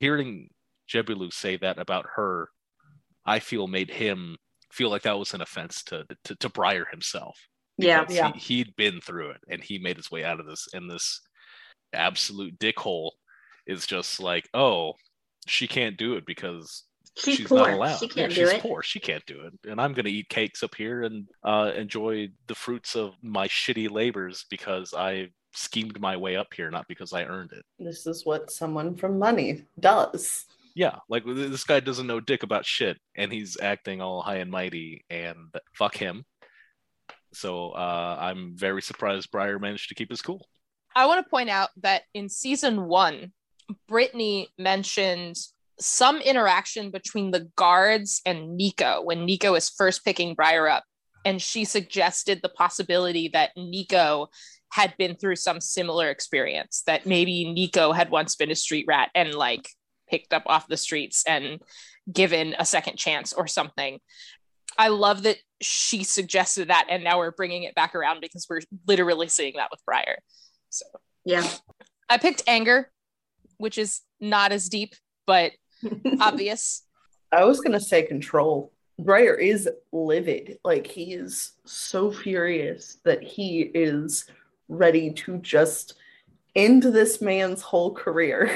[0.00, 0.48] hearing
[0.90, 2.48] Jebelu say that about her,
[3.26, 4.36] I feel made him
[4.72, 7.38] feel like that was an offense to to, to Briar himself.
[7.76, 8.06] Yeah.
[8.08, 8.32] Yeah.
[8.32, 11.20] He, he'd been through it and he made his way out of this and this
[11.92, 13.12] absolute dickhole
[13.68, 14.94] is just like, oh,
[15.46, 16.84] she can't do it because
[17.16, 17.58] She's, she's poor.
[17.58, 17.98] not allowed.
[17.98, 18.60] She can't do she's it.
[18.62, 18.82] poor.
[18.82, 19.70] She can't do it.
[19.70, 23.90] And I'm gonna eat cakes up here and uh, enjoy the fruits of my shitty
[23.90, 27.64] labors because I schemed my way up here, not because I earned it.
[27.78, 30.46] This is what someone from money does.
[30.74, 34.50] Yeah, like this guy doesn't know dick about shit, and he's acting all high and
[34.50, 36.24] mighty, and fuck him.
[37.32, 40.46] So uh, I'm very surprised Briar managed to keep his cool.
[40.94, 43.32] I want to point out that in season one,
[43.88, 45.36] Brittany mentioned
[45.80, 50.84] some interaction between the guards and Niko when Niko is first picking Briar up.
[51.24, 54.28] And she suggested the possibility that Niko
[54.72, 59.10] had been through some similar experience, that maybe Niko had once been a street rat
[59.14, 59.68] and like
[60.08, 61.60] picked up off the streets and
[62.10, 63.98] given a second chance or something.
[64.76, 68.60] I love that she suggested that, and now we're bringing it back around because we're
[68.86, 70.18] literally seeing that with Briar.
[70.70, 70.86] So
[71.24, 71.46] Yeah.
[72.08, 72.90] I picked anger,
[73.58, 74.94] which is not as deep,
[75.26, 75.52] but
[76.20, 76.82] obvious.
[77.30, 78.72] I was gonna say control.
[78.98, 80.58] Briar is livid.
[80.64, 84.26] Like he is so furious that he is
[84.68, 85.94] ready to just
[86.56, 88.50] end this man's whole career.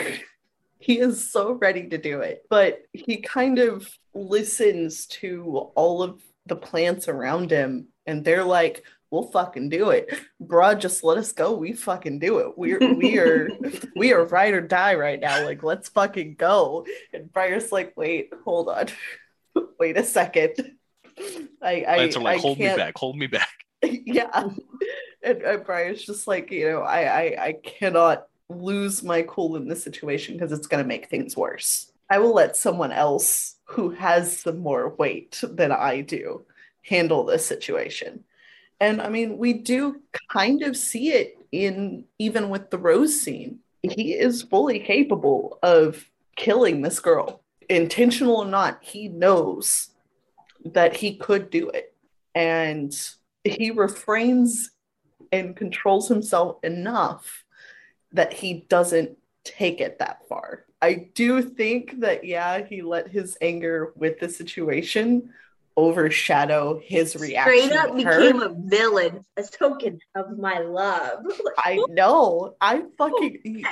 [0.79, 2.45] he is so ready to do it.
[2.51, 8.85] But he kind of listens to all of the plants around him and they're like,
[9.13, 10.13] we'll fucking do it.
[10.43, 11.53] Bruh, just let us go.
[11.53, 12.57] We fucking do it.
[12.59, 13.49] We're we are
[13.97, 15.45] we are ride or die right now.
[15.45, 16.87] Like, let's fucking go.
[17.13, 18.87] And Briar's like, wait, hold on.
[19.79, 20.55] wait a second.
[21.63, 23.51] I I, are like, I hold me can't- back, hold me back.
[23.83, 24.49] yeah.
[25.23, 29.69] And, and Briar's just like, you know, I, I, I cannot lose my cool in
[29.69, 31.93] this situation because it's going to make things worse.
[32.11, 36.45] I will let someone else who has some more weight than I do
[36.83, 38.25] handle this situation.
[38.83, 43.61] And I mean, we do kind of see it in even with the Rose scene.
[43.81, 46.05] He is fully capable of
[46.35, 48.81] killing this girl, intentional or not.
[48.83, 49.91] He knows
[50.65, 51.95] that he could do it.
[52.35, 52.93] And
[53.45, 54.73] he refrains
[55.31, 57.45] and controls himself enough
[58.11, 60.65] that he doesn't take it that far.
[60.81, 65.31] I do think that, yeah, he let his anger with the situation
[65.77, 67.65] overshadow his reaction.
[67.65, 68.19] Straight up with her.
[68.19, 71.25] became a villain, a token of my love.
[71.59, 72.57] I know.
[72.61, 73.65] I fucking.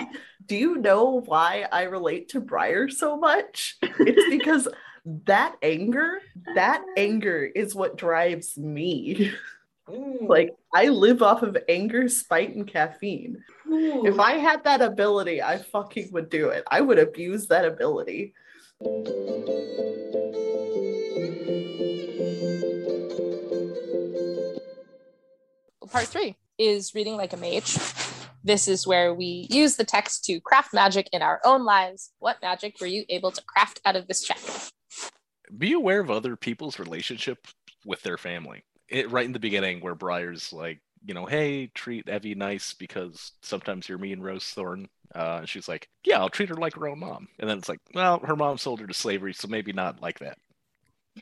[0.46, 3.76] Do you know why I relate to Briar so much?
[3.82, 4.68] It's because
[5.04, 6.20] that anger,
[6.54, 9.32] that anger is what drives me.
[9.88, 10.28] Mm.
[10.28, 13.42] Like, I live off of anger, spite, and caffeine.
[13.66, 16.64] If I had that ability, I fucking would do it.
[16.70, 18.34] I would abuse that ability.
[25.90, 27.76] Part three is reading like a mage.
[28.44, 32.12] This is where we use the text to craft magic in our own lives.
[32.20, 34.52] What magic were you able to craft out of this chapter?
[35.58, 37.44] Be aware of other people's relationship
[37.84, 38.62] with their family.
[38.88, 43.32] It right in the beginning where Briar's like, you know, hey, treat Evie nice because
[43.42, 44.86] sometimes you're me and Rosethorn.
[45.12, 47.26] Uh, and she's like, yeah, I'll treat her like her own mom.
[47.40, 50.20] And then it's like, well, her mom sold her to slavery, so maybe not like
[50.20, 50.38] that.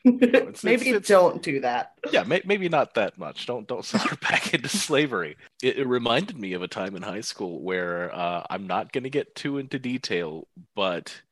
[0.04, 1.92] It's- Maybe it's- don't do that.
[2.12, 5.86] yeah may- maybe not that much don't don't sell her back into slavery it, it
[5.86, 9.34] reminded me of a time in high school where uh, i'm not going to get
[9.34, 11.22] too into detail but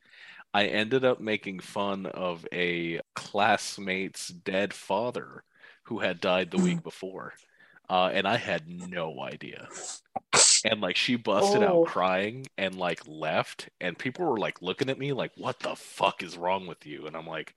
[0.54, 5.44] i ended up making fun of a classmate's dead father
[5.84, 7.34] who had died the week before
[7.90, 9.68] uh, and i had no idea
[10.64, 11.82] and like she busted Oh.
[11.82, 15.76] out crying and like left and people were like looking at me like what the
[15.76, 17.54] fuck is wrong with you and i'm like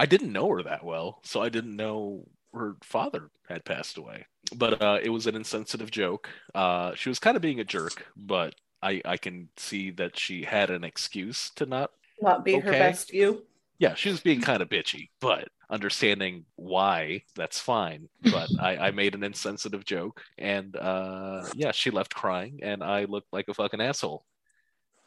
[0.00, 4.24] I didn't know her that well, so I didn't know her father had passed away.
[4.56, 6.30] But uh, it was an insensitive joke.
[6.54, 10.42] Uh, she was kind of being a jerk, but I, I can see that she
[10.42, 11.90] had an excuse to not.
[12.18, 13.42] Not be her best you.
[13.78, 18.08] Yeah, she was being kind of bitchy, but understanding why, that's fine.
[18.22, 23.04] But I, I made an insensitive joke, and uh, yeah, she left crying, and I
[23.04, 24.24] looked like a fucking asshole.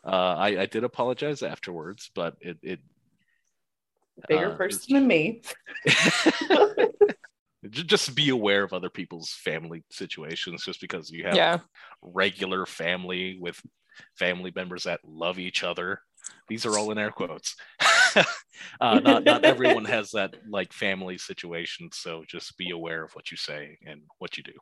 [0.05, 2.79] Uh, I, I did apologize afterwards, but it, it
[4.27, 5.41] Bigger Uh, person than me.
[7.69, 11.59] Just be aware of other people's family situations just because you have Yeah.
[12.01, 13.61] regular family with
[14.17, 16.01] family members that love each other
[16.47, 17.55] these are all in air quotes
[18.81, 23.31] uh, not, not everyone has that like family situation so just be aware of what
[23.31, 24.53] you say and what you do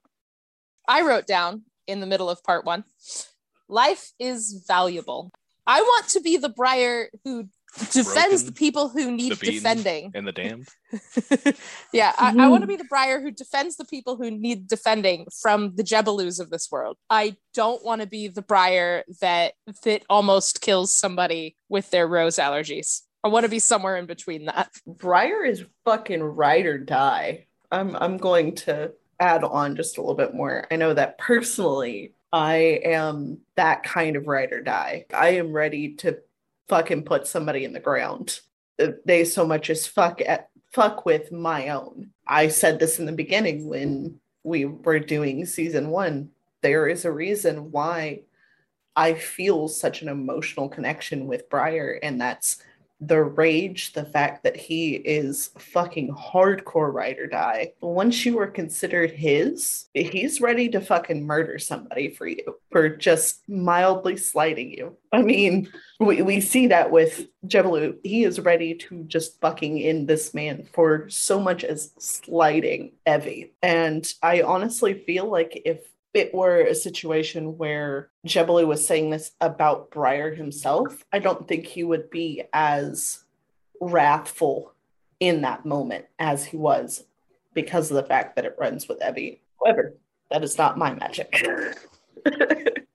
[0.87, 2.83] I wrote down in the middle of part one
[3.67, 5.31] life is valuable.
[5.65, 7.47] I want to be the Briar who
[7.77, 10.11] defends Broken, the people who need the defending.
[10.13, 10.67] and the damned
[11.93, 12.49] yeah, I, I mm-hmm.
[12.49, 16.39] want to be the Briar who defends the people who need defending from the Jebelus
[16.39, 16.97] of this world.
[17.09, 19.53] I don't want to be the Briar that
[19.83, 23.01] that almost kills somebody with their rose allergies.
[23.23, 24.71] I want to be somewhere in between that.
[24.85, 27.45] Briar is fucking ride or die.
[27.71, 30.67] I'm I'm going to add on just a little bit more.
[30.71, 35.05] I know that personally, I am that kind of ride or die.
[35.13, 36.17] I am ready to
[36.71, 38.39] fucking put somebody in the ground.
[38.81, 42.11] Uh, they so much as fuck at fuck with my own.
[42.25, 46.29] I said this in the beginning when we were doing season one.
[46.61, 48.21] There is a reason why
[48.95, 52.63] I feel such an emotional connection with Briar, and that's
[53.01, 57.73] the rage, the fact that he is fucking hardcore ride or die.
[57.81, 63.49] Once you are considered his, he's ready to fucking murder somebody for you for just
[63.49, 64.95] mildly slighting you.
[65.11, 67.97] I mean, we, we see that with Jebelu.
[68.03, 73.53] He is ready to just fucking in this man for so much as slighting Evie.
[73.63, 75.79] And I honestly feel like if
[76.13, 81.65] it were a situation where Jebelu was saying this about Briar himself, I don't think
[81.65, 83.23] he would be as
[83.79, 84.73] wrathful
[85.19, 87.03] in that moment as he was
[87.53, 89.41] because of the fact that it runs with Evie.
[89.63, 89.95] However,
[90.29, 91.47] that is not my magic.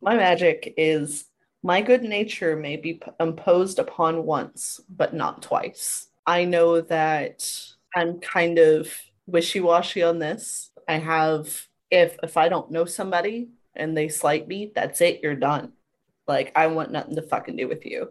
[0.00, 1.26] my magic is
[1.62, 6.08] my good nature may be p- imposed upon once, but not twice.
[6.26, 7.50] I know that
[7.94, 8.92] I'm kind of
[9.26, 10.70] wishy washy on this.
[10.86, 15.34] I have if if I don't know somebody and they slight me, that's it, you're
[15.34, 15.72] done.
[16.26, 18.10] Like I want nothing to fucking do with you.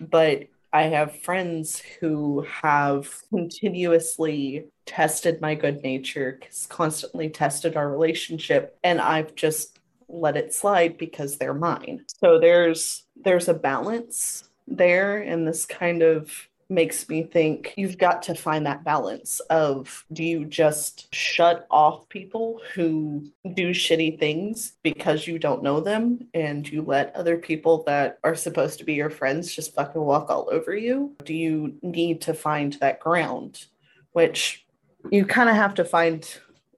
[0.00, 8.78] But I have friends who have continuously tested my good nature, constantly tested our relationship,
[8.84, 12.04] and I've just let it slide because they're mine.
[12.08, 16.30] So there's there's a balance there and this kind of
[16.68, 22.08] makes me think you've got to find that balance of do you just shut off
[22.08, 27.84] people who do shitty things because you don't know them and you let other people
[27.84, 31.14] that are supposed to be your friends just fucking walk all over you?
[31.24, 33.66] Do you need to find that ground?
[34.12, 34.66] Which
[35.10, 36.28] you kind of have to find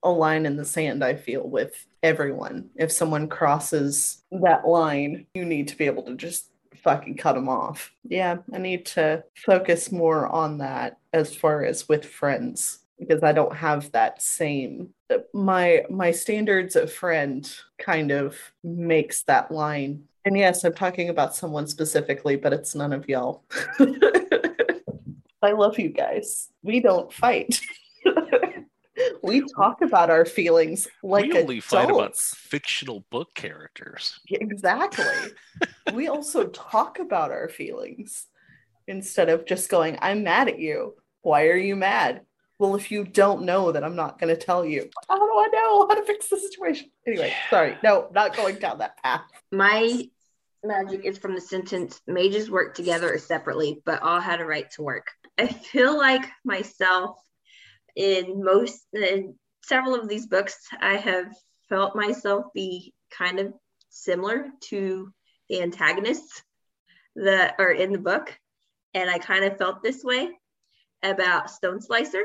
[0.02, 2.70] a line in the sand, I feel, with everyone.
[2.76, 6.50] If someone crosses that line, you need to be able to just
[6.88, 7.92] fucking cut them off.
[8.04, 13.32] Yeah, I need to focus more on that as far as with friends because I
[13.32, 14.90] don't have that same
[15.32, 20.04] my my standards of friend kind of makes that line.
[20.24, 23.44] And yes, I'm talking about someone specifically, but it's none of y'all.
[25.42, 26.50] I love you guys.
[26.62, 27.60] We don't fight.
[29.22, 31.66] we talk about our feelings like we only adults.
[31.66, 34.20] fight about fictional book characters.
[34.30, 35.04] Exactly.
[35.92, 38.26] we also talk about our feelings
[38.86, 40.94] instead of just going, I'm mad at you.
[41.22, 42.22] Why are you mad?
[42.58, 44.90] Well, if you don't know, then I'm not going to tell you.
[45.08, 46.90] How do I know how to fix the situation?
[47.06, 47.76] Anyway, sorry.
[47.84, 49.22] No, not going down that path.
[49.52, 50.08] My
[50.64, 54.68] magic is from the sentence mages work together or separately, but all had a right
[54.72, 55.06] to work.
[55.38, 57.20] I feel like myself
[57.98, 59.34] in most in
[59.64, 61.26] several of these books i have
[61.68, 63.52] felt myself be kind of
[63.90, 65.12] similar to
[65.48, 66.42] the antagonists
[67.16, 68.36] that are in the book.
[68.94, 70.30] And i kind of felt this way
[71.02, 72.24] about stone slicer.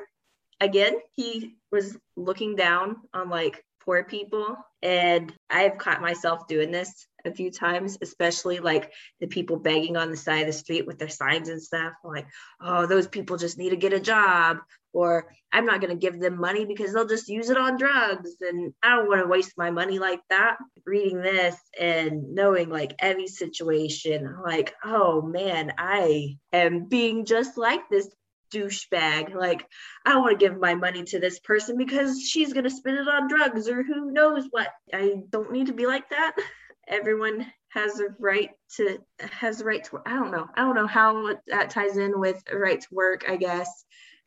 [0.59, 4.55] Again he was looking down on like poor people.
[4.81, 10.11] And i've caught myself doing this a few times, especially like the people begging on
[10.11, 11.93] the side of the street with their signs and stuff.
[12.03, 12.27] Like,
[12.61, 14.57] oh, those people just need to get a job,
[14.93, 18.35] or I'm not going to give them money because they'll just use it on drugs.
[18.41, 20.57] And I don't want to waste my money like that.
[20.85, 27.89] Reading this and knowing like Evie's situation, like, oh man, I am being just like
[27.89, 28.09] this
[28.53, 29.33] douchebag.
[29.33, 29.67] Like,
[30.05, 32.97] I don't want to give my money to this person because she's going to spend
[32.97, 34.69] it on drugs or who knows what.
[34.93, 36.35] I don't need to be like that.
[36.87, 40.47] Everyone has a right to has a right to I don't know.
[40.55, 43.85] I don't know how that ties in with a right to work, I guess.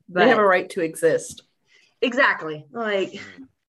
[0.08, 1.42] But they have a right to exist.
[2.02, 2.64] Exactly.
[2.72, 3.20] Like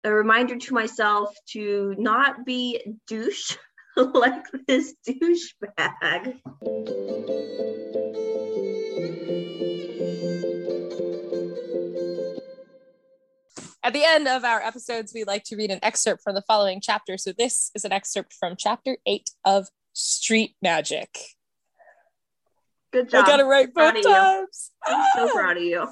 [0.04, 3.56] a reminder to myself to not be douche
[3.98, 6.40] like this douchebag.
[13.88, 16.82] At the end of our episodes, we like to read an excerpt from the following
[16.82, 17.18] chapter.
[17.18, 21.18] So this is an excerpt from chapter eight of Street Magic.
[22.92, 23.24] Good job.
[23.24, 24.72] I got it right both times.
[24.86, 25.32] I'm so ah.
[25.34, 25.88] proud of you.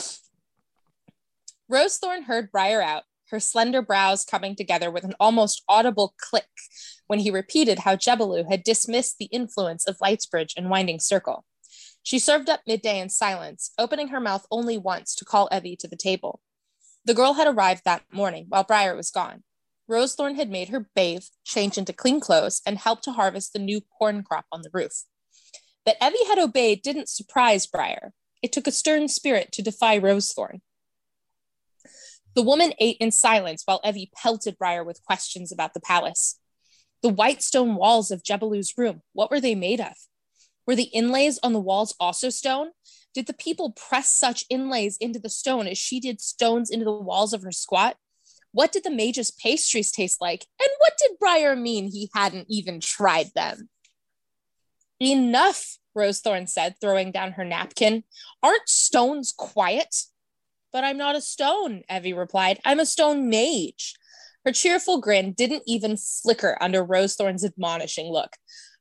[1.70, 6.48] Rosethorn heard Briar out, her slender brows coming together with an almost audible click
[7.06, 11.44] when he repeated how Jebelu had dismissed the influence of Lightsbridge and Winding Circle.
[12.02, 15.88] She served up midday in silence, opening her mouth only once to call Evie to
[15.88, 16.40] the table.
[17.04, 19.42] The girl had arrived that morning while Briar was gone.
[19.88, 23.80] Rosethorn had made her bathe, change into clean clothes, and help to harvest the new
[23.80, 25.04] corn crop on the roof.
[25.86, 28.12] That Evie had obeyed didn't surprise Briar.
[28.42, 30.60] It took a stern spirit to defy Rosethorn.
[32.34, 36.38] The woman ate in silence while Evie pelted Briar with questions about the palace.
[37.02, 39.94] The white stone walls of Jebelu's room, what were they made of?
[40.68, 42.72] Were the inlays on the walls also stone?
[43.14, 46.92] Did the people press such inlays into the stone as she did stones into the
[46.92, 47.96] walls of her squat?
[48.52, 50.44] What did the mage's pastries taste like?
[50.60, 53.70] And what did Briar mean he hadn't even tried them?
[55.00, 58.04] Enough, Rosethorn said, throwing down her napkin.
[58.42, 59.96] Aren't stones quiet?
[60.70, 62.60] But I'm not a stone, Evie replied.
[62.66, 63.94] I'm a stone mage.
[64.44, 68.36] Her cheerful grin didn't even flicker under Rosethorn's admonishing look.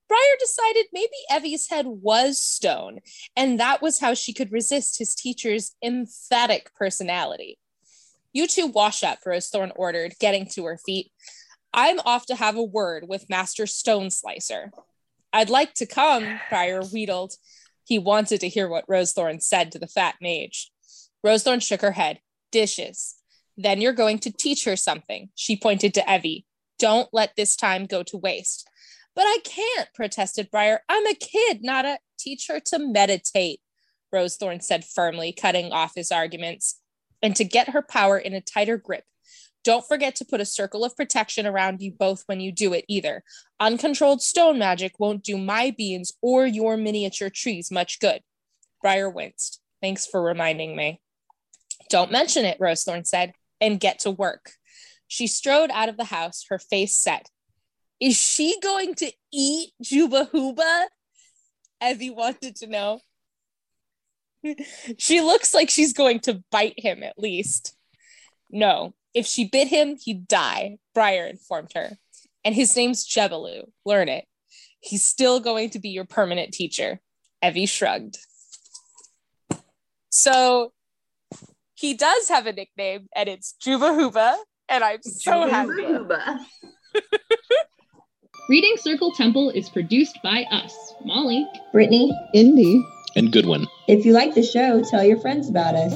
[0.07, 2.99] Briar decided maybe Evie's head was stone,
[3.35, 7.59] and that was how she could resist his teacher's emphatic personality.
[8.33, 11.11] You two wash up, Rose Rosethorn ordered, getting to her feet.
[11.73, 14.71] I'm off to have a word with Master Stone Slicer.
[15.33, 17.33] I'd like to come, Briar wheedled.
[17.83, 20.71] He wanted to hear what Rosethorn said to the fat mage.
[21.25, 22.19] Rosethorn shook her head.
[22.51, 23.15] Dishes.
[23.57, 25.29] Then you're going to teach her something.
[25.35, 26.45] She pointed to Evie.
[26.79, 28.69] Don't let this time go to waste.
[29.17, 30.81] But I can't, protested Briar.
[30.87, 33.59] I'm a kid, not a teach her to meditate,
[34.13, 36.79] Rosethorn said firmly, cutting off his arguments,
[37.23, 39.05] and to get her power in a tighter grip.
[39.63, 42.85] Don't forget to put a circle of protection around you both when you do it
[42.87, 43.23] either.
[43.59, 48.21] Uncontrolled stone magic won't do my beans or your miniature trees much good.
[48.83, 49.59] Briar winced.
[49.81, 51.01] Thanks for reminding me.
[51.89, 54.51] Don't mention it, Rosethorn said, and get to work.
[55.07, 57.31] She strode out of the house, her face set.
[57.99, 60.85] Is she going to eat Juba Huba?
[61.81, 62.99] Evie wanted to know.
[64.97, 67.75] she looks like she's going to bite him at least.
[68.51, 71.97] No, if she bit him, he'd die, Briar informed her.
[72.45, 73.69] And his name's Jebelu.
[73.85, 74.25] Learn it.
[74.79, 77.01] He's still going to be your permanent teacher.
[77.43, 78.17] Evie shrugged.
[80.09, 80.71] So
[81.73, 84.35] he does have a nickname, and it's Juba Huba,
[84.69, 85.71] and I'm so happy.
[88.49, 90.73] Reading Circle Temple is produced by us,
[91.03, 92.81] Molly, Brittany, Indy,
[93.13, 93.67] and Goodwin.
[93.89, 95.93] If you like the show, tell your friends about us.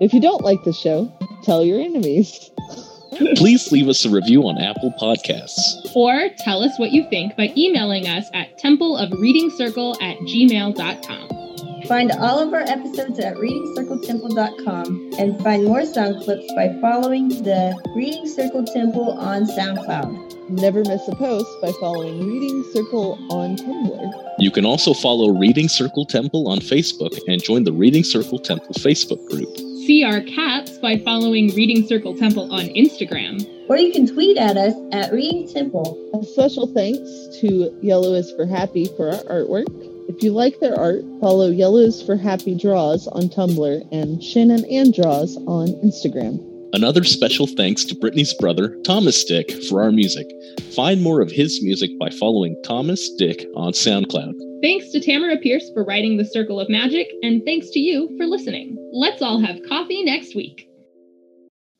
[0.00, 2.50] If you don't like the show, tell your enemies.
[3.36, 5.94] Please leave us a review on Apple Podcasts.
[5.94, 11.45] Or tell us what you think by emailing us at templeofreadingcircle at gmail.com.
[11.88, 17.80] Find all of our episodes at readingcircletemple.com and find more sound clips by following the
[17.94, 20.50] Reading Circle Temple on SoundCloud.
[20.50, 24.34] Never miss a post by following Reading Circle on Tumblr.
[24.40, 28.74] You can also follow Reading Circle Temple on Facebook and join the Reading Circle Temple
[28.74, 29.56] Facebook group.
[29.86, 33.48] See our cats by following Reading Circle Temple on Instagram.
[33.68, 35.96] Or you can tweet at us at Reading Temple.
[36.20, 39.95] A special thanks to Yellow is for Happy for our artwork.
[40.08, 44.94] If you like their art, follow Yellows for Happy Draws on Tumblr and Shannon and
[44.94, 46.40] Draws on Instagram.
[46.72, 50.26] Another special thanks to Brittany's brother, Thomas Dick, for our music.
[50.74, 54.34] Find more of his music by following Thomas Dick on SoundCloud.
[54.62, 58.26] Thanks to Tamora Pierce for writing The Circle of Magic, and thanks to you for
[58.26, 58.76] listening.
[58.92, 60.68] Let's all have coffee next week.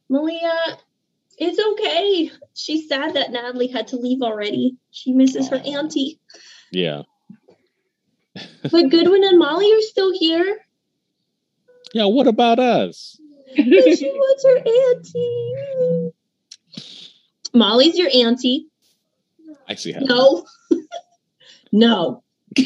[0.09, 0.79] Malia,
[1.39, 2.31] it's okay.
[2.55, 4.77] She's sad that Natalie had to leave already.
[4.91, 6.21] She misses her auntie.
[6.73, 7.03] Yeah.
[8.63, 10.59] But Goodwin and Molly are still here.
[11.93, 13.21] Yeah, what about us?
[13.57, 14.59] But she wants her
[14.93, 16.13] auntie.
[17.55, 18.67] Molly's your auntie.
[19.69, 20.01] I see how.
[20.01, 20.45] No.
[21.73, 22.23] no.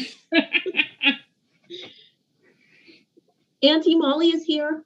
[3.63, 4.83] Auntie Molly is here.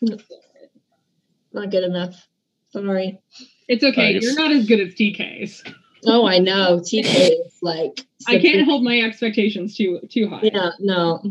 [0.00, 2.26] Not good enough.
[2.70, 3.20] Sorry.
[3.68, 4.14] It's okay.
[4.14, 4.22] Nice.
[4.22, 5.62] You're not as good as TK's.
[6.06, 6.80] Oh, I know.
[6.80, 7.04] TK
[7.46, 8.00] is like.
[8.26, 10.40] I can't hold my expectations too too high.
[10.42, 11.22] Yeah, no.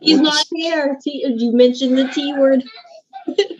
[0.00, 0.98] He's not here.
[1.02, 2.64] T- you mentioned the T word.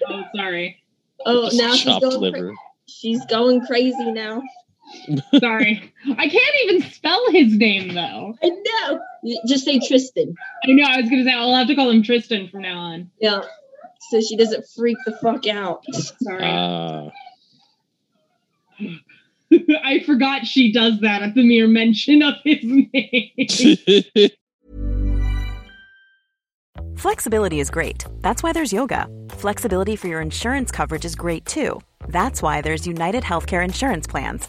[0.06, 0.80] Oh, sorry.
[1.26, 2.20] Oh, now she's going.
[2.20, 2.48] liver.
[2.48, 4.42] Cra- she's going crazy now.
[5.38, 5.94] Sorry.
[6.18, 8.36] I can't even spell his name though.
[8.42, 9.00] I know.
[9.46, 10.34] Just say Tristan.
[10.68, 10.84] I know.
[10.86, 13.10] I was gonna say I'll have to call him Tristan from now on.
[13.18, 13.40] Yeah.
[14.10, 15.82] So she doesn't freak the fuck out.
[16.20, 16.42] Sorry.
[16.44, 17.08] Ah.
[19.84, 24.30] I forgot she does that at the mere mention of his name.
[26.96, 28.04] Flexibility is great.
[28.20, 29.06] That's why there's yoga.
[29.30, 31.80] Flexibility for your insurance coverage is great too.
[32.08, 34.48] That's why there's United Healthcare Insurance Plans.